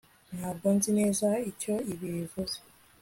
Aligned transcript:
Ntabwo 0.37 0.65
nzi 0.75 0.91
neza 0.99 1.27
icyo 1.51 1.73
ibi 1.91 2.07
bivuze 2.15 2.57